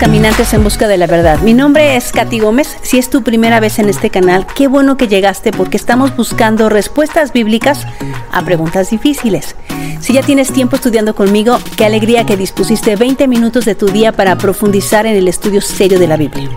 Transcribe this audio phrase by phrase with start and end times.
[0.00, 1.40] Caminantes en busca de la verdad.
[1.40, 2.74] Mi nombre es Katy Gómez.
[2.80, 6.70] Si es tu primera vez en este canal, qué bueno que llegaste porque estamos buscando
[6.70, 7.86] respuestas bíblicas
[8.32, 9.56] a preguntas difíciles.
[10.00, 14.12] Si ya tienes tiempo estudiando conmigo, qué alegría que dispusiste 20 minutos de tu día
[14.12, 16.48] para profundizar en el estudio serio de la Biblia.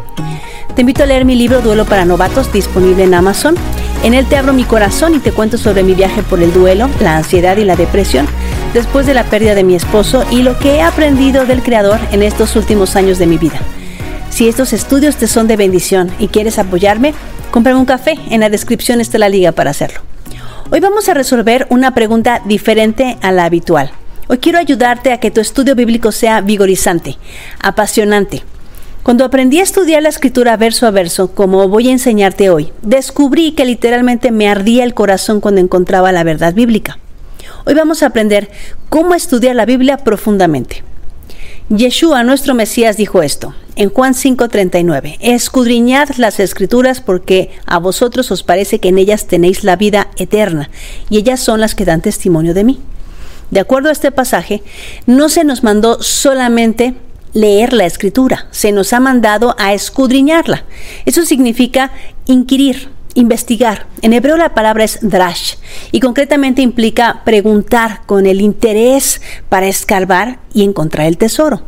[0.73, 3.55] Te invito a leer mi libro Duelo para Novatos, disponible en Amazon.
[4.03, 6.89] En él te abro mi corazón y te cuento sobre mi viaje por el duelo,
[7.01, 8.25] la ansiedad y la depresión
[8.73, 12.23] después de la pérdida de mi esposo y lo que he aprendido del Creador en
[12.23, 13.59] estos últimos años de mi vida.
[14.29, 17.13] Si estos estudios te son de bendición y quieres apoyarme,
[17.51, 18.17] cómprame un café.
[18.31, 20.01] En la descripción está la liga para hacerlo.
[20.71, 23.91] Hoy vamos a resolver una pregunta diferente a la habitual.
[24.27, 27.17] Hoy quiero ayudarte a que tu estudio bíblico sea vigorizante,
[27.59, 28.43] apasionante.
[29.03, 33.51] Cuando aprendí a estudiar la escritura verso a verso, como voy a enseñarte hoy, descubrí
[33.51, 36.97] que literalmente me ardía el corazón cuando encontraba la verdad bíblica.
[37.65, 38.51] Hoy vamos a aprender
[38.89, 40.83] cómo estudiar la Biblia profundamente.
[41.69, 48.43] Yeshua, nuestro Mesías, dijo esto en Juan 5:39, escudriñad las escrituras porque a vosotros os
[48.43, 50.69] parece que en ellas tenéis la vida eterna,
[51.09, 52.81] y ellas son las que dan testimonio de mí.
[53.49, 54.61] De acuerdo a este pasaje,
[55.05, 56.95] no se nos mandó solamente
[57.31, 60.65] leer la escritura, se nos ha mandado a escudriñarla.
[61.05, 61.91] Eso significa
[62.25, 63.87] inquirir, investigar.
[64.01, 65.55] En hebreo la palabra es drash
[65.91, 71.61] y concretamente implica preguntar con el interés para escarbar y encontrar el tesoro.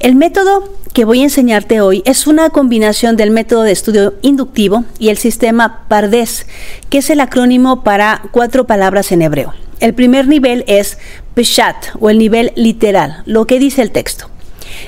[0.00, 4.84] El método que voy a enseñarte hoy es una combinación del método de estudio inductivo
[4.98, 6.46] y el sistema Pardes,
[6.88, 9.52] que es el acrónimo para cuatro palabras en hebreo.
[9.78, 10.98] El primer nivel es
[11.34, 14.30] Peshat o el nivel literal, lo que dice el texto.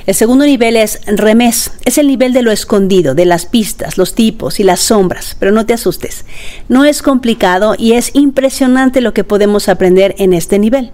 [0.05, 4.15] El segundo nivel es remés, es el nivel de lo escondido, de las pistas, los
[4.15, 6.25] tipos y las sombras, pero no te asustes.
[6.69, 10.91] No es complicado y es impresionante lo que podemos aprender en este nivel.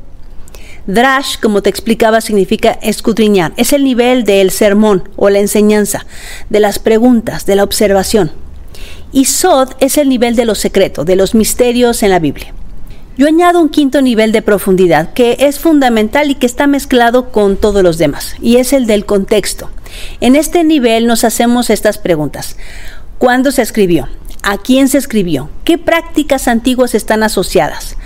[0.87, 3.53] Drash, como te explicaba, significa escudriñar.
[3.57, 6.05] Es el nivel del sermón o la enseñanza,
[6.49, 8.31] de las preguntas, de la observación.
[9.11, 12.53] Y Sod es el nivel de lo secreto, de los misterios en la Biblia.
[13.19, 17.57] Yo añado un quinto nivel de profundidad que es fundamental y que está mezclado con
[17.57, 19.69] todos los demás, y es el del contexto.
[20.21, 22.55] En este nivel nos hacemos estas preguntas.
[23.17, 24.07] ¿Cuándo se escribió?
[24.41, 25.49] ¿A quién se escribió?
[25.65, 27.97] ¿Qué prácticas antiguas están asociadas?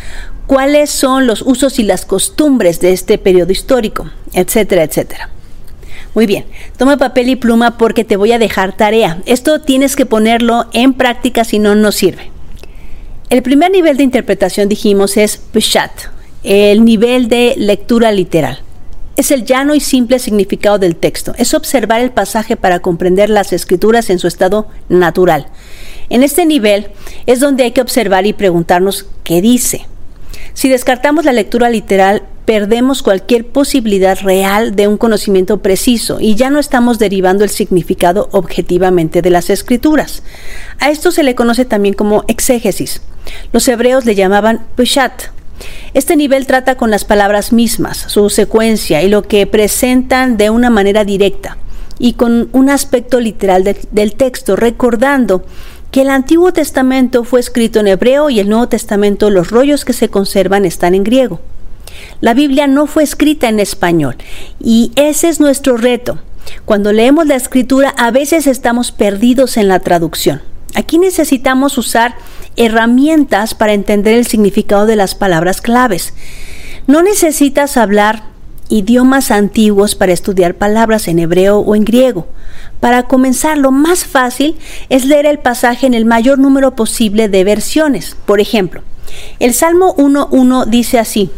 [0.47, 4.09] ¿Cuáles son los usos y las costumbres de este periodo histórico?
[4.33, 5.29] Etcétera, etcétera.
[6.15, 9.21] Muy bien, toma papel y pluma porque te voy a dejar tarea.
[9.27, 12.32] Esto tienes que ponerlo en práctica si no, no sirve.
[13.33, 15.89] El primer nivel de interpretación, dijimos, es Peshat,
[16.43, 18.59] el nivel de lectura literal.
[19.15, 21.33] Es el llano y simple significado del texto.
[21.39, 25.47] Es observar el pasaje para comprender las escrituras en su estado natural.
[26.11, 26.91] En este nivel
[27.25, 29.87] es donde hay que observar y preguntarnos qué dice.
[30.53, 36.49] Si descartamos la lectura literal, perdemos cualquier posibilidad real de un conocimiento preciso y ya
[36.49, 40.23] no estamos derivando el significado objetivamente de las escrituras.
[40.79, 43.01] A esto se le conoce también como exégesis.
[43.51, 45.23] Los hebreos le llamaban peshat.
[45.93, 50.69] Este nivel trata con las palabras mismas, su secuencia y lo que presentan de una
[50.69, 51.57] manera directa
[51.99, 55.45] y con un aspecto literal del texto, recordando
[55.91, 59.93] que el Antiguo Testamento fue escrito en hebreo y el Nuevo Testamento, los rollos que
[59.93, 61.39] se conservan están en griego.
[62.21, 64.15] La Biblia no fue escrita en español
[64.59, 66.19] y ese es nuestro reto.
[66.65, 70.41] Cuando leemos la escritura a veces estamos perdidos en la traducción.
[70.75, 72.15] Aquí necesitamos usar
[72.55, 76.13] herramientas para entender el significado de las palabras claves.
[76.87, 78.23] No necesitas hablar
[78.69, 82.27] idiomas antiguos para estudiar palabras en hebreo o en griego.
[82.79, 84.55] Para comenzar, lo más fácil
[84.89, 88.17] es leer el pasaje en el mayor número posible de versiones.
[88.25, 88.81] Por ejemplo,
[89.39, 91.29] el Salmo 1.1 dice así,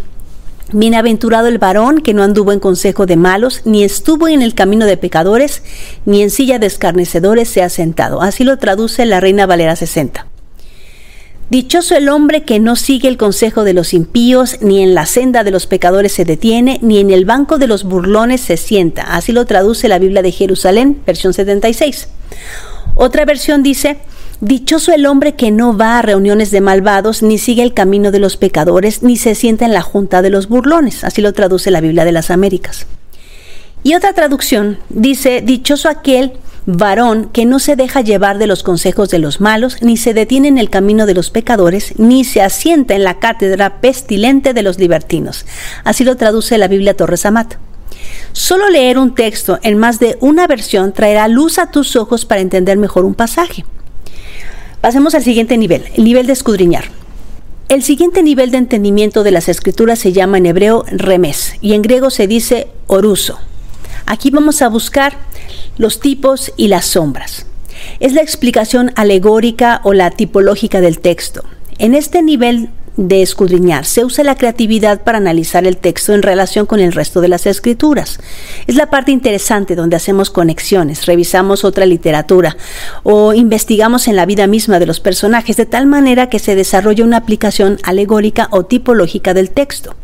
[0.72, 4.86] Bienaventurado el varón que no anduvo en consejo de malos, ni estuvo en el camino
[4.86, 5.62] de pecadores,
[6.06, 8.22] ni en silla de escarnecedores se ha sentado.
[8.22, 10.26] Así lo traduce la Reina Valera 60.
[11.52, 15.44] Dichoso el hombre que no sigue el consejo de los impíos, ni en la senda
[15.44, 19.04] de los pecadores se detiene, ni en el banco de los burlones se sienta.
[19.04, 22.08] Así lo traduce la Biblia de Jerusalén, versión 76.
[22.96, 24.00] Otra versión dice,
[24.42, 28.20] Dichoso el hombre que no va a reuniones de malvados, ni sigue el camino de
[28.20, 31.04] los pecadores, ni se sienta en la junta de los burlones.
[31.06, 32.86] Así lo traduce la Biblia de las Américas.
[33.84, 36.34] Y otra traducción dice, Dichoso aquel
[36.66, 40.50] varón que no se deja llevar de los consejos de los malos, ni se detiene
[40.50, 44.80] en el camino de los pecadores, ni se asienta en la cátedra pestilente de los
[44.80, 45.46] libertinos.
[45.84, 47.56] Así lo traduce la Biblia Torres Amat.
[48.34, 52.42] Solo leer un texto en más de una versión traerá luz a tus ojos para
[52.42, 53.64] entender mejor un pasaje.
[54.86, 56.84] Pasemos al siguiente nivel, el nivel de escudriñar.
[57.70, 61.82] El siguiente nivel de entendimiento de las escrituras se llama en hebreo remes y en
[61.82, 63.40] griego se dice oruso.
[64.06, 65.18] Aquí vamos a buscar
[65.80, 67.48] los tipos y las sombras.
[68.00, 71.44] Es la explicación alegórica o la tipológica del texto.
[71.80, 73.86] En este nivel de escudriñar.
[73.86, 77.46] Se usa la creatividad para analizar el texto en relación con el resto de las
[77.46, 78.20] escrituras.
[78.68, 82.56] Es la parte interesante donde hacemos conexiones, revisamos otra literatura
[83.04, 87.04] o investigamos en la vida misma de los personajes de tal manera que se desarrolla
[87.04, 89.96] una aplicación alegórica o tipológica del texto.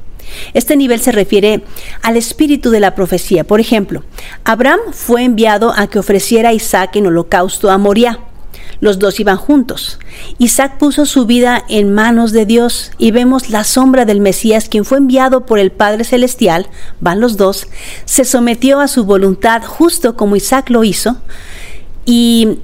[0.53, 1.63] Este nivel se refiere
[2.01, 3.43] al espíritu de la profecía.
[3.43, 4.03] Por ejemplo,
[4.43, 8.19] Abraham fue enviado a que ofreciera a Isaac en holocausto a Moriah.
[8.81, 9.99] Los dos iban juntos.
[10.39, 14.83] Isaac puso su vida en manos de Dios y vemos la sombra del Mesías, quien
[14.83, 16.67] fue enviado por el Padre Celestial,
[16.99, 17.67] van los dos,
[18.05, 21.17] se sometió a su voluntad justo como Isaac lo hizo
[22.05, 22.57] y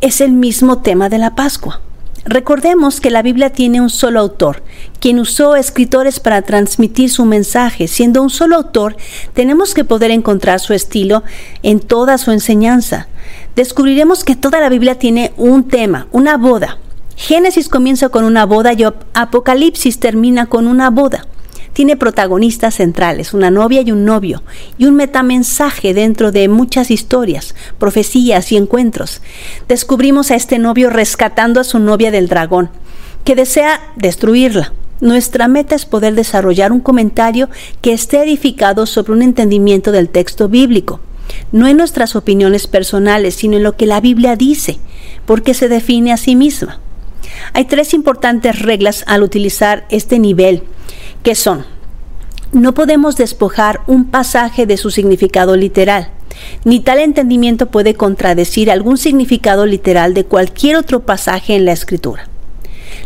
[0.00, 1.80] es el mismo tema de la Pascua.
[2.24, 4.62] Recordemos que la Biblia tiene un solo autor,
[5.00, 7.88] quien usó escritores para transmitir su mensaje.
[7.88, 8.96] Siendo un solo autor,
[9.32, 11.22] tenemos que poder encontrar su estilo
[11.62, 13.08] en toda su enseñanza.
[13.56, 16.78] Descubriremos que toda la Biblia tiene un tema, una boda.
[17.16, 18.84] Génesis comienza con una boda y
[19.14, 21.26] Apocalipsis termina con una boda
[21.72, 24.42] tiene protagonistas centrales, una novia y un novio,
[24.78, 29.20] y un metamensaje dentro de muchas historias, profecías y encuentros.
[29.68, 32.70] Descubrimos a este novio rescatando a su novia del dragón,
[33.24, 34.72] que desea destruirla.
[35.00, 37.48] Nuestra meta es poder desarrollar un comentario
[37.80, 41.00] que esté edificado sobre un entendimiento del texto bíblico,
[41.52, 44.78] no en nuestras opiniones personales, sino en lo que la Biblia dice,
[45.24, 46.80] porque se define a sí misma.
[47.52, 50.64] Hay tres importantes reglas al utilizar este nivel
[51.22, 51.64] que son,
[52.52, 56.10] no podemos despojar un pasaje de su significado literal,
[56.64, 62.28] ni tal entendimiento puede contradecir algún significado literal de cualquier otro pasaje en la escritura.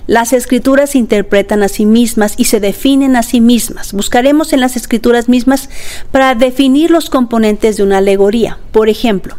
[0.07, 3.93] Las escrituras se interpretan a sí mismas y se definen a sí mismas.
[3.93, 5.71] Buscaremos en las escrituras mismas
[6.11, 8.59] para definir los componentes de una alegoría.
[8.71, 9.39] Por ejemplo,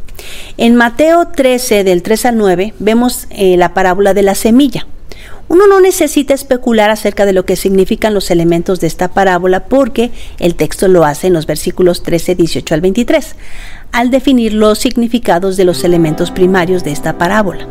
[0.58, 4.88] en Mateo 13 del 3 al 9 vemos eh, la parábola de la semilla.
[5.48, 10.12] Uno no necesita especular acerca de lo que significan los elementos de esta parábola porque
[10.40, 13.36] el texto lo hace en los versículos 13, 18 al 23,
[13.92, 17.68] al definir los significados de los elementos primarios de esta parábola.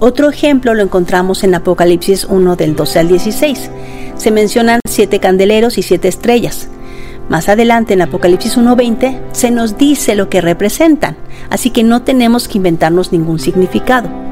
[0.00, 3.70] Otro ejemplo lo encontramos en Apocalipsis 1 del 12 al 16.
[4.16, 6.68] Se mencionan siete candeleros y siete estrellas.
[7.28, 11.16] Más adelante en Apocalipsis 1.20 se nos dice lo que representan,
[11.50, 14.27] así que no tenemos que inventarnos ningún significado.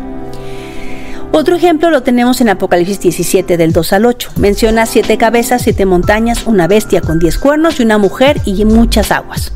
[1.36, 4.30] Otro ejemplo lo tenemos en Apocalipsis 17 del 2 al 8.
[4.36, 9.12] Menciona siete cabezas, siete montañas, una bestia con diez cuernos y una mujer y muchas
[9.12, 9.52] aguas.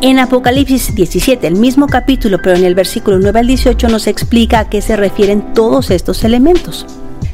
[0.00, 4.60] En Apocalipsis 17, el mismo capítulo, pero en el versículo 9 al 18 nos explica
[4.60, 6.86] a qué se refieren todos estos elementos.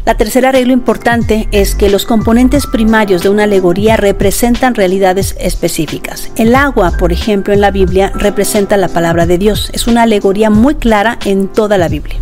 [0.04, 6.28] La tercera regla importante es que los componentes primarios de una alegoría representan realidades específicas.
[6.34, 9.70] El agua, por ejemplo, en la Biblia representa la palabra de Dios.
[9.72, 12.18] Es una alegoría muy clara en toda la Biblia.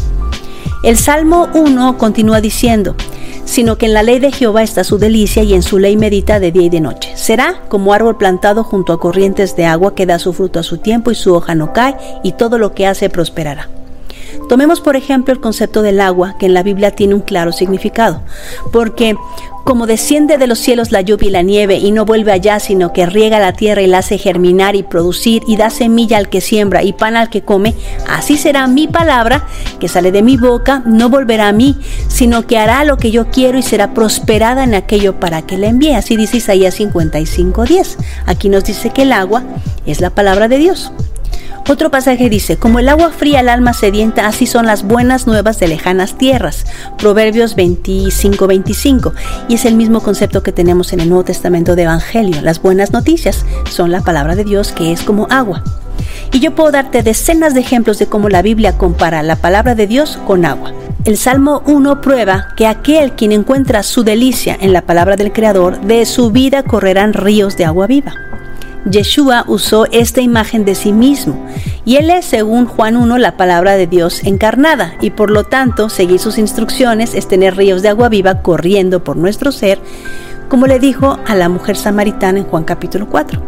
[0.82, 2.96] El Salmo 1 continúa diciendo,
[3.44, 6.40] sino que en la ley de Jehová está su delicia y en su ley medita
[6.40, 7.12] de día y de noche.
[7.14, 10.78] Será como árbol plantado junto a corrientes de agua que da su fruto a su
[10.78, 13.68] tiempo y su hoja no cae y todo lo que hace prosperará.
[14.52, 18.20] Tomemos por ejemplo el concepto del agua, que en la Biblia tiene un claro significado,
[18.70, 19.16] porque
[19.64, 22.92] como desciende de los cielos la lluvia y la nieve y no vuelve allá, sino
[22.92, 26.42] que riega la tierra y la hace germinar y producir y da semilla al que
[26.42, 27.74] siembra y pan al que come,
[28.10, 29.46] así será mi palabra
[29.80, 31.78] que sale de mi boca, no volverá a mí,
[32.08, 35.68] sino que hará lo que yo quiero y será prosperada en aquello para que la
[35.68, 35.94] envíe.
[35.94, 37.96] Así dice Isaías 55:10.
[38.26, 39.44] Aquí nos dice que el agua
[39.86, 40.92] es la palabra de Dios.
[41.68, 45.60] Otro pasaje dice, como el agua fría al alma sedienta, así son las buenas nuevas
[45.60, 46.66] de lejanas tierras.
[46.98, 49.12] Proverbios 25, 25.
[49.48, 52.42] Y es el mismo concepto que tenemos en el Nuevo Testamento de Evangelio.
[52.42, 55.62] Las buenas noticias son la palabra de Dios que es como agua.
[56.32, 59.86] Y yo puedo darte decenas de ejemplos de cómo la Biblia compara la palabra de
[59.86, 60.72] Dios con agua.
[61.04, 65.80] El Salmo 1 prueba que aquel quien encuentra su delicia en la palabra del Creador,
[65.80, 68.14] de su vida correrán ríos de agua viva.
[68.84, 71.46] Yeshua usó esta imagen de sí mismo
[71.84, 75.88] y él es, según Juan 1, la palabra de Dios encarnada y por lo tanto
[75.88, 79.78] seguir sus instrucciones es tener ríos de agua viva corriendo por nuestro ser,
[80.48, 83.40] como le dijo a la mujer samaritana en Juan capítulo 4.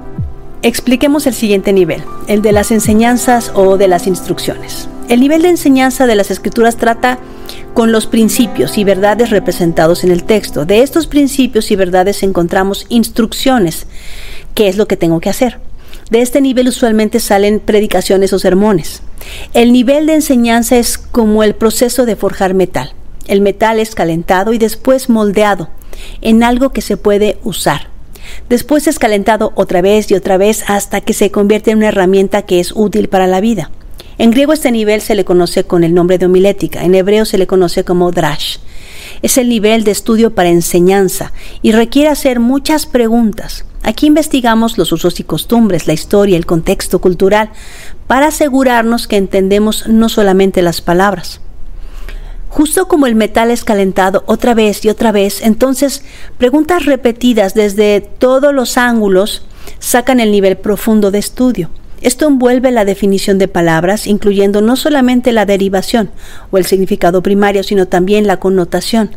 [0.63, 4.89] Expliquemos el siguiente nivel, el de las enseñanzas o de las instrucciones.
[5.09, 7.19] El nivel de enseñanza de las escrituras trata
[7.75, 10.65] con los principios y verdades representados en el texto.
[10.65, 13.87] De estos principios y verdades encontramos instrucciones
[14.55, 15.61] qué es lo que tengo que hacer.
[16.11, 19.03] De este nivel usualmente salen predicaciones o sermones.
[19.53, 22.95] El nivel de enseñanza es como el proceso de forjar metal.
[23.27, 25.69] El metal es calentado y después moldeado
[26.23, 27.89] en algo que se puede usar.
[28.49, 32.43] Después es calentado otra vez y otra vez hasta que se convierte en una herramienta
[32.43, 33.71] que es útil para la vida.
[34.17, 37.39] En griego este nivel se le conoce con el nombre de homilética, en hebreo se
[37.39, 38.59] le conoce como drash.
[39.23, 43.65] Es el nivel de estudio para enseñanza y requiere hacer muchas preguntas.
[43.83, 47.51] Aquí investigamos los usos y costumbres, la historia, el contexto cultural,
[48.07, 51.41] para asegurarnos que entendemos no solamente las palabras.
[52.49, 56.05] Justo como el metal es calentado otra vez y otra vez, entonces
[56.39, 59.45] preguntas repetidas desde todos los ángulos
[59.81, 61.69] sacan el nivel profundo de estudio.
[62.05, 66.11] Esto envuelve la definición de palabras, incluyendo no solamente la derivación
[66.51, 69.11] o el significado primario, sino también la connotación,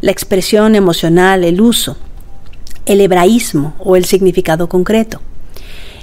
[0.00, 1.96] la expresión emocional, el uso,
[2.84, 5.20] el hebraísmo o el significado concreto.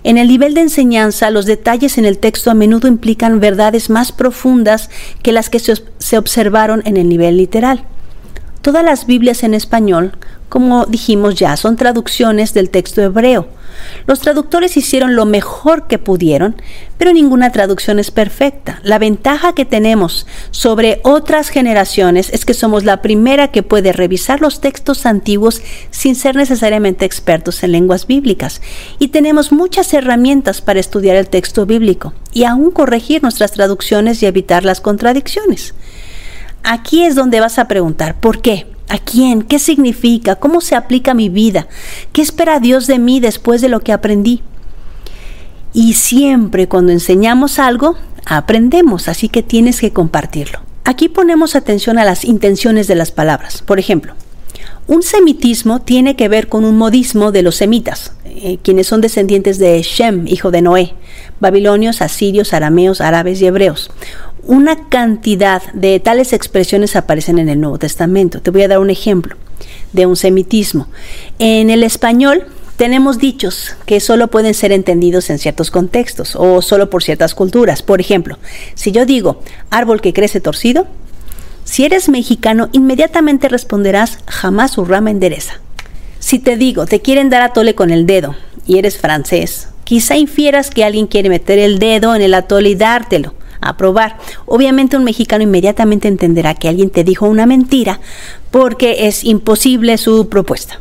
[0.06, 4.14] En el nivel de enseñanza, los detalles en el texto a menudo implican verdades más
[4.14, 4.90] profundas
[5.22, 7.84] que las que se, observaron en el nivel literal.
[8.62, 10.14] Todas las Biblias en español,
[10.50, 13.48] como dijimos ya, son traducciones del texto hebreo.
[14.08, 16.56] Los traductores hicieron lo mejor que pudieron,
[16.98, 18.80] pero ninguna traducción es perfecta.
[18.84, 24.42] La ventaja que tenemos sobre otras generaciones es que somos la primera que puede revisar
[24.42, 28.62] los textos antiguos sin ser necesariamente expertos en lenguas bíblicas.
[28.98, 34.26] Y tenemos muchas herramientas para estudiar el texto bíblico y aún corregir nuestras traducciones y
[34.26, 35.76] evitar las contradicciones.
[36.64, 38.66] Aquí es donde vas a preguntar, ¿por qué?
[38.90, 39.44] ¿A quién?
[39.44, 40.36] ¿Qué significa?
[40.36, 41.68] ¿Cómo se aplica a mi vida?
[42.12, 44.42] ¿Qué espera Dios de mí después de lo que aprendí?
[45.74, 50.60] Y siempre cuando enseñamos algo, aprendemos, así que tienes que compartirlo.
[50.86, 53.62] Aquí ponemos atención a las intenciones de las palabras.
[53.62, 54.16] Por ejemplo,
[54.90, 59.60] un semitismo tiene que ver con un modismo de los semitas, eh, quienes son descendientes
[59.60, 60.94] de Shem, hijo de Noé,
[61.40, 63.90] babilonios, asirios, arameos, árabes y hebreos
[64.50, 68.42] una cantidad de tales expresiones aparecen en el Nuevo Testamento.
[68.42, 69.36] Te voy a dar un ejemplo
[69.94, 70.88] de un semitismo.
[71.38, 76.90] En el español tenemos dichos que solo pueden ser entendidos en ciertos contextos o solo
[76.90, 77.84] por ciertas culturas.
[77.84, 78.40] Por ejemplo,
[78.74, 80.88] si yo digo árbol que crece torcido,
[81.70, 85.60] si eres mexicano inmediatamente responderás jamás su rama endereza.
[86.18, 88.36] Si te digo te quieren dar atole con el dedo
[88.66, 92.76] y eres francés, quizá infieras que alguien quiere meter el dedo en el atole y
[92.76, 94.18] dártelo aprobar.
[94.48, 98.00] Obviamente un mexicano inmediatamente entenderá que alguien te dijo una mentira
[98.50, 100.80] porque es imposible su propuesta.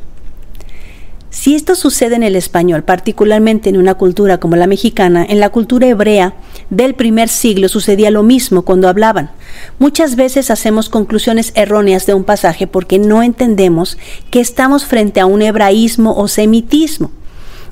[1.29, 5.51] Si esto sucede en el español, particularmente en una cultura como la mexicana, en la
[5.51, 6.33] cultura hebrea
[6.71, 9.31] del primer siglo sucedía lo mismo cuando hablaban.
[9.79, 13.99] Muchas veces hacemos conclusiones erróneas de un pasaje porque no entendemos
[14.31, 17.11] que estamos frente a un hebraísmo o semitismo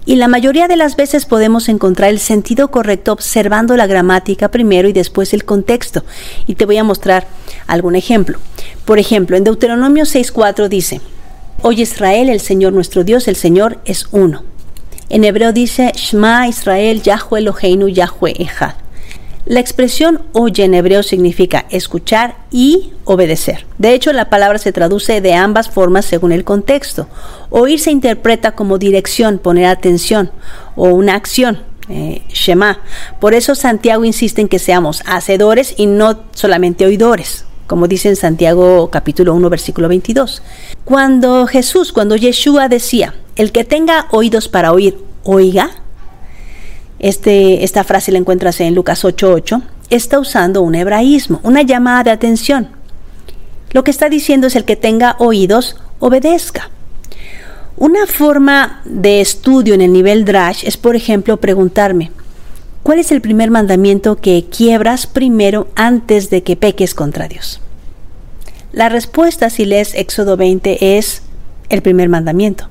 [0.09, 4.89] y la mayoría de las veces podemos encontrar el sentido correcto observando la gramática primero
[4.89, 6.05] y después el contexto.
[6.47, 7.27] Y te voy a mostrar
[7.67, 8.39] algún ejemplo.
[8.85, 11.01] Por ejemplo, en Deuteronomio 6.4 dice,
[11.63, 14.45] Oye Israel, el Señor nuestro Dios, el Señor es uno.
[15.09, 18.86] En hebreo dice, Shema Israel, Yahweh Eloheinu, Yahweh Echad.
[19.47, 23.65] La expresión oye en hebreo significa escuchar y obedecer.
[23.79, 27.09] De hecho, la palabra se traduce de ambas formas según el contexto.
[27.51, 30.33] Oír se interpreta como dirección, poner atención
[30.75, 31.61] o una acción.
[31.89, 32.81] Eh, Shema.
[33.21, 38.17] Por eso Santiago insiste en que seamos hacedores y no solamente oidores, como dice en
[38.17, 40.43] Santiago capítulo 1 versículo 22.
[40.85, 45.71] Cuando Jesús, cuando Yeshua decía, el que tenga oídos para oír, oiga,
[46.99, 52.11] este, esta frase la encuentras en Lucas 8:8, está usando un hebraísmo, una llamada de
[52.11, 52.69] atención.
[53.73, 56.71] Lo que está diciendo es el que tenga oídos, obedezca.
[57.77, 62.11] Una forma de estudio en el nivel Drash es, por ejemplo, preguntarme,
[62.83, 67.61] ¿cuál es el primer mandamiento que quiebras primero antes de que peques contra Dios?
[68.73, 71.23] La respuesta, si lees Éxodo 20, es
[71.69, 72.69] el primer mandamiento,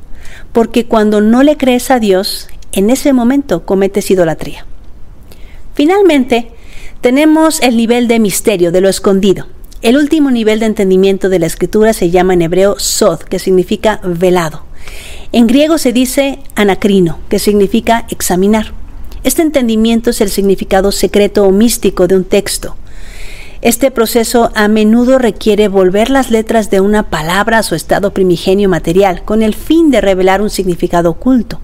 [0.54, 4.66] porque cuando no le crees a Dios, en ese momento cometes idolatría.
[5.74, 6.52] Finalmente,
[7.02, 9.48] tenemos el nivel de misterio, de lo escondido.
[9.82, 14.00] El último nivel de entendimiento de la escritura se llama en hebreo sod, que significa
[14.04, 14.64] velado.
[15.32, 18.74] En griego se dice anacrino, que significa examinar.
[19.24, 22.76] Este entendimiento es el significado secreto o místico de un texto.
[23.62, 28.70] Este proceso a menudo requiere volver las letras de una palabra a su estado primigenio
[28.70, 31.60] material, con el fin de revelar un significado oculto.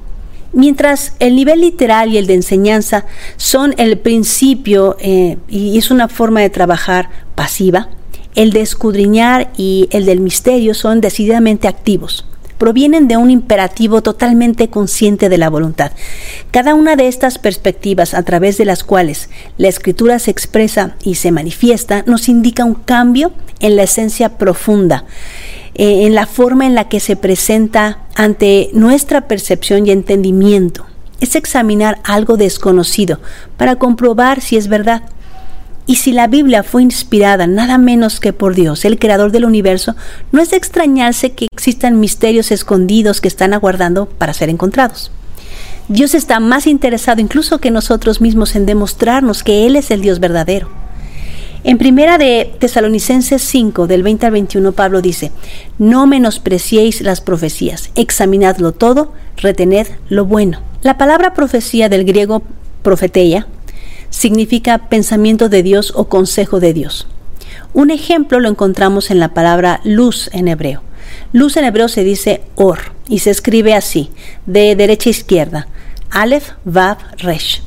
[0.54, 3.06] Mientras el nivel literal y el de enseñanza
[3.38, 7.90] son el principio eh, y es una forma de trabajar pasiva,
[8.36, 12.28] el de escudriñar y el del misterio son decididamente activos.
[12.58, 15.94] Provienen de un imperativo totalmente consciente de la voluntad.
[16.52, 21.16] Cada una de estas perspectivas a través de las cuales la escritura se expresa y
[21.16, 23.32] se manifiesta nos indica un cambio
[23.62, 25.06] en la esencia profunda
[25.76, 30.86] eh, en la forma en la que se presenta ante nuestra percepción y entendimiento.
[31.20, 33.20] Es examinar algo desconocido
[33.58, 35.04] para comprobar si es verdad.
[35.86, 39.96] Y si la Biblia fue inspirada nada menos que por Dios, el creador del universo,
[40.32, 45.12] no es de extrañarse que existan misterios escondidos que están aguardando para ser encontrados.
[45.88, 50.20] Dios está más interesado incluso que nosotros mismos en demostrarnos que Él es el Dios
[50.20, 50.70] verdadero.
[51.64, 55.32] En primera de Tesalonicenses 5, del 20 al 21, Pablo dice,
[55.78, 60.62] no menospreciéis las profecías, examinadlo todo, retened lo bueno.
[60.82, 62.42] La palabra profecía del griego
[62.82, 63.46] profeteia
[64.10, 67.06] significa pensamiento de Dios o consejo de Dios.
[67.74, 70.82] Un ejemplo lo encontramos en la palabra luz en hebreo.
[71.32, 74.10] Luz en hebreo se dice or y se escribe así,
[74.48, 75.68] de derecha a izquierda,
[76.10, 77.62] Aleph, Vav, Resh.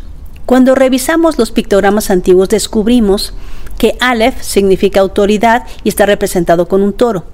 [0.47, 3.33] Cuando revisamos los pictogramas antiguos descubrimos
[3.79, 7.25] que Aleph significa autoridad y está representado con un toro.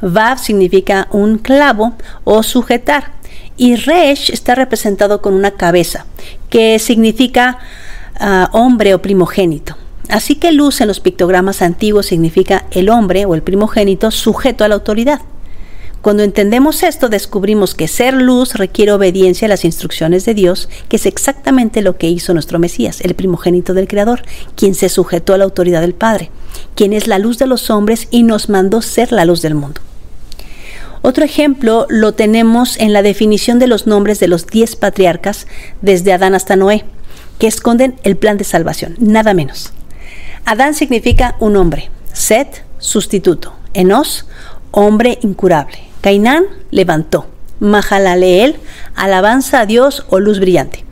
[0.00, 1.94] Vav significa un clavo
[2.24, 3.12] o sujetar.
[3.56, 6.06] Y Resh está representado con una cabeza,
[6.48, 7.58] que significa
[8.20, 9.76] ah, hombre o primogénito.
[10.08, 14.68] Así que luz en los pictogramas antiguos significa el hombre o el primogénito sujeto a
[14.68, 15.20] la autoridad.
[16.02, 20.96] Cuando entendemos esto, descubrimos que ser luz requiere obediencia a las instrucciones de Dios, que
[20.96, 24.22] es exactamente lo que hizo nuestro Mesías, el primogénito del Creador,
[24.54, 26.30] quien se sujetó a la autoridad del Padre,
[26.76, 29.80] quien es la luz de los hombres y nos mandó ser la luz del mundo.
[31.02, 35.46] Otro ejemplo lo tenemos en la definición de los nombres de los diez patriarcas
[35.82, 36.84] desde Adán hasta Noé,
[37.38, 39.72] que esconden el plan de salvación, nada menos.
[40.44, 44.26] Adán significa un hombre, Set, sustituto, Enos,
[44.70, 47.26] hombre incurable, Cainán levantó.
[47.60, 48.56] Mahalaleel,
[48.94, 50.84] alabanza a Dios o luz brillante.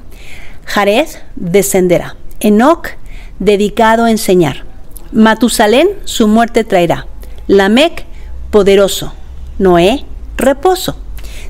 [0.65, 2.17] Jared descenderá.
[2.41, 2.89] Enoch,
[3.39, 4.65] dedicado a enseñar.
[5.13, 7.07] Matusalén, su muerte traerá.
[7.47, 8.05] Lamec,
[8.51, 9.13] poderoso.
[9.59, 10.05] Noé,
[10.37, 10.97] reposo.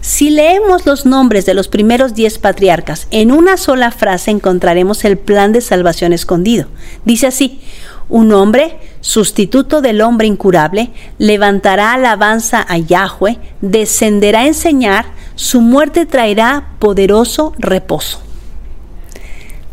[0.01, 5.19] Si leemos los nombres de los primeros diez patriarcas en una sola frase encontraremos el
[5.19, 6.69] plan de salvación escondido.
[7.05, 7.61] Dice así,
[8.09, 16.07] un hombre, sustituto del hombre incurable, levantará alabanza a Yahweh, descenderá a enseñar, su muerte
[16.07, 18.21] traerá poderoso reposo.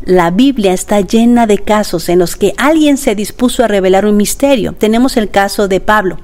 [0.05, 4.17] La Biblia está llena de casos en los que alguien se dispuso a revelar un
[4.17, 4.73] misterio.
[4.73, 6.17] Tenemos el caso de Pablo,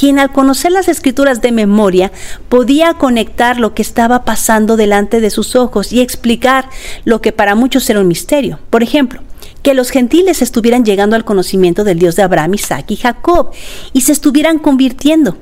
[0.00, 2.10] quien al conocer las escrituras de memoria
[2.48, 6.70] podía conectar lo que estaba pasando delante de sus ojos y explicar
[7.04, 8.60] lo que para muchos era un misterio.
[8.70, 9.20] Por ejemplo,
[9.62, 13.50] que los gentiles estuvieran llegando al conocimiento del Dios de Abraham, Isaac y Jacob
[13.92, 15.36] y se estuvieran convirtiendo.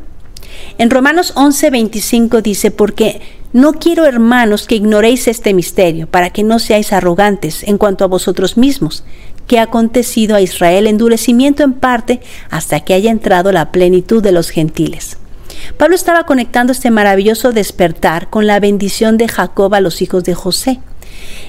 [0.77, 3.21] En Romanos 11:25 dice, porque
[3.53, 8.09] no quiero, hermanos, que ignoréis este misterio, para que no seáis arrogantes en cuanto a
[8.09, 9.05] vosotros mismos,
[9.49, 14.31] que ha acontecido a Israel endurecimiento en parte hasta que haya entrado la plenitud de
[14.31, 15.17] los gentiles.
[15.77, 20.35] Pablo estaba conectando este maravilloso despertar con la bendición de Jacob a los hijos de
[20.35, 20.79] José.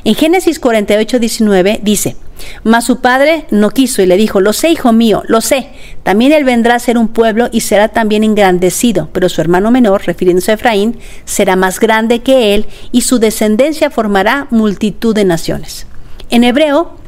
[0.04, 2.16] En Génesis 48, 19 dice,
[2.64, 5.70] mas su padre no quiso y le dijo, lo sé, hijo mío, lo sé,
[6.04, 10.06] también él vendrá a ser un pueblo y será también engrandecido, pero su hermano menor,
[10.06, 15.86] refiriéndose a Efraín, será más grande que él y su descendencia formará multitud de naciones.
[16.30, 16.99] En hebreo,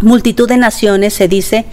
[0.00, 1.66] multitud de naciones se dice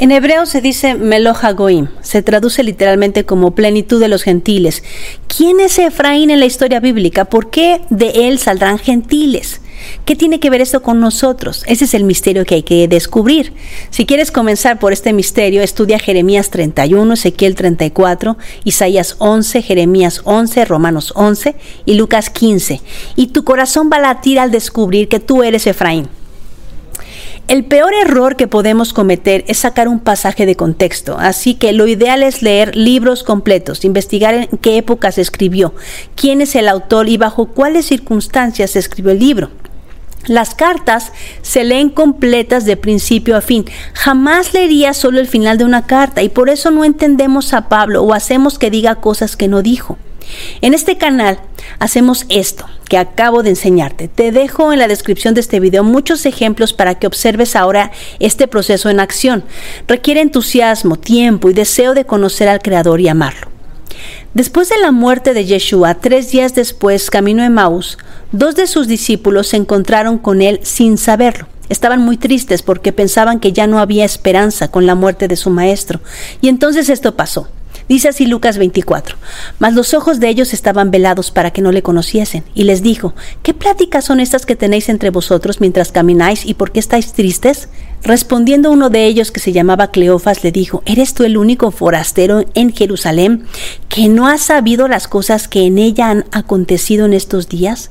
[0.00, 4.84] en hebreo se dice Meloja Goim, se traduce literalmente como plenitud de los gentiles.
[5.26, 7.24] ¿Quién es Efraín en la historia bíblica?
[7.24, 9.60] ¿Por qué de él saldrán gentiles?
[10.04, 11.64] ¿Qué tiene que ver esto con nosotros?
[11.66, 13.52] Ese es el misterio que hay que descubrir.
[13.90, 20.64] Si quieres comenzar por este misterio, estudia Jeremías 31, Ezequiel 34, Isaías 11, Jeremías 11,
[20.64, 22.80] Romanos 11 y Lucas 15.
[23.16, 26.08] Y tu corazón va a latir al descubrir que tú eres Efraín.
[27.48, 31.86] El peor error que podemos cometer es sacar un pasaje de contexto, así que lo
[31.86, 35.72] ideal es leer libros completos, investigar en qué época se escribió,
[36.14, 39.48] quién es el autor y bajo cuáles circunstancias se escribió el libro.
[40.26, 43.64] Las cartas se leen completas de principio a fin.
[43.94, 48.02] Jamás leería solo el final de una carta y por eso no entendemos a Pablo
[48.02, 49.96] o hacemos que diga cosas que no dijo.
[50.60, 51.38] En este canal
[51.78, 54.08] hacemos esto que acabo de enseñarte.
[54.08, 58.48] Te dejo en la descripción de este video muchos ejemplos para que observes ahora este
[58.48, 59.44] proceso en acción.
[59.86, 63.48] Requiere entusiasmo, tiempo y deseo de conocer al Creador y amarlo.
[64.34, 67.96] Después de la muerte de Yeshua, tres días después, camino de Maús,
[68.30, 71.46] dos de sus discípulos se encontraron con él sin saberlo.
[71.70, 75.50] Estaban muy tristes porque pensaban que ya no había esperanza con la muerte de su
[75.50, 76.00] maestro.
[76.40, 77.48] Y entonces esto pasó.
[77.88, 79.16] Dice así Lucas 24.
[79.58, 82.44] Mas los ojos de ellos estaban velados para que no le conociesen.
[82.54, 86.70] Y les dijo, ¿qué pláticas son estas que tenéis entre vosotros mientras camináis y por
[86.70, 87.68] qué estáis tristes?
[88.02, 92.44] Respondiendo uno de ellos que se llamaba Cleofas le dijo, ¿eres tú el único forastero
[92.54, 93.44] en Jerusalén
[93.88, 97.90] que no ha sabido las cosas que en ella han acontecido en estos días?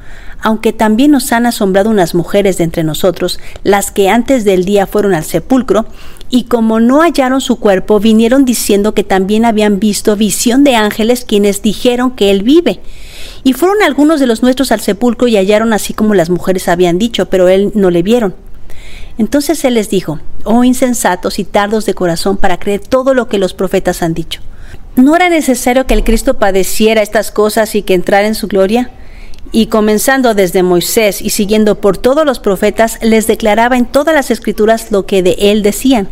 [0.41, 4.87] Aunque también nos han asombrado unas mujeres de entre nosotros, las que antes del día
[4.87, 5.85] fueron al sepulcro,
[6.29, 11.25] y como no hallaron su cuerpo, vinieron diciendo que también habían visto visión de ángeles
[11.25, 12.79] quienes dijeron que Él vive.
[13.43, 16.97] Y fueron algunos de los nuestros al sepulcro y hallaron así como las mujeres habían
[16.97, 18.33] dicho, pero Él no le vieron.
[19.17, 23.37] Entonces él les dijo, oh insensatos y tardos de corazón para creer todo lo que
[23.37, 24.41] los profetas han dicho.
[24.95, 28.89] ¿No era necesario que el Cristo padeciera estas cosas y que entrara en su gloria?
[29.51, 34.31] Y comenzando desde Moisés y siguiendo por todos los profetas, les declaraba en todas las
[34.31, 36.09] escrituras lo que de él decían.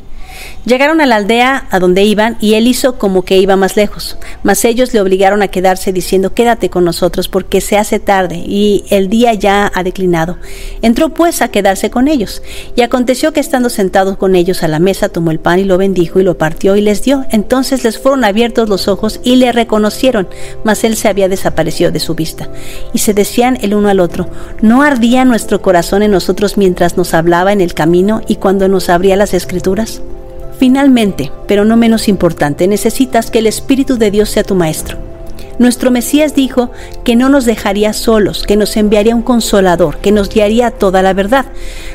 [0.65, 4.17] Llegaron a la aldea a donde iban y él hizo como que iba más lejos,
[4.43, 8.85] mas ellos le obligaron a quedarse diciendo quédate con nosotros porque se hace tarde y
[8.89, 10.37] el día ya ha declinado.
[10.81, 12.41] Entró pues a quedarse con ellos
[12.75, 15.77] y aconteció que estando sentados con ellos a la mesa tomó el pan y lo
[15.77, 17.25] bendijo y lo partió y les dio.
[17.31, 20.27] Entonces les fueron abiertos los ojos y le reconocieron,
[20.63, 22.49] mas él se había desaparecido de su vista.
[22.93, 24.29] Y se decían el uno al otro,
[24.61, 28.89] ¿no ardía nuestro corazón en nosotros mientras nos hablaba en el camino y cuando nos
[28.89, 30.01] abría las escrituras?
[30.59, 35.08] Finalmente, pero no menos importante, necesitas que el Espíritu de Dios sea tu maestro.
[35.59, 36.71] Nuestro Mesías dijo
[37.03, 41.13] que no nos dejaría solos, que nos enviaría un consolador, que nos guiaría toda la
[41.13, 41.47] verdad.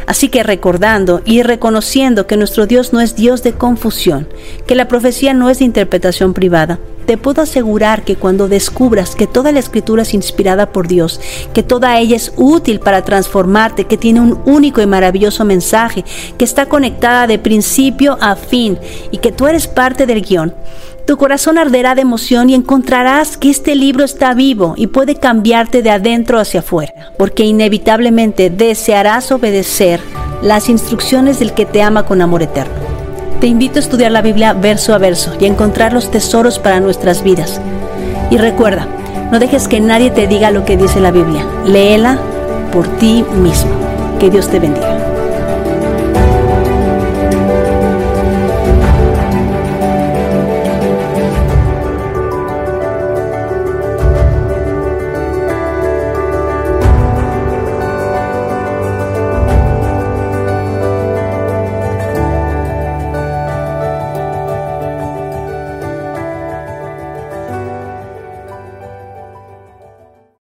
[0.07, 4.29] Así que recordando y reconociendo que nuestro Dios no es Dios de confusión,
[4.67, 9.27] que la profecía no es de interpretación privada, te puedo asegurar que cuando descubras que
[9.27, 11.21] toda la escritura es inspirada por Dios,
[11.53, 16.05] que toda ella es útil para transformarte, que tiene un único y maravilloso mensaje,
[16.39, 18.79] que está conectada de principio a fin
[19.11, 20.55] y que tú eres parte del guion,
[21.07, 25.83] tu corazón arderá de emoción y encontrarás que este libro está vivo y puede cambiarte
[25.83, 30.01] de adentro hacia afuera, porque inevitablemente desearás obedecer
[30.43, 32.75] las instrucciones del que te ama con amor eterno.
[33.41, 36.81] Te invito a estudiar la Biblia verso a verso y a encontrar los tesoros para
[36.81, 37.61] nuestras vidas.
[38.31, 38.87] Y recuerda,
[39.31, 41.45] no dejes que nadie te diga lo que dice la Biblia.
[41.67, 42.19] Léela
[42.73, 43.71] por ti mismo.
[44.19, 45.04] Que Dios te bendiga.